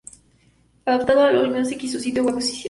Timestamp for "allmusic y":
1.27-1.89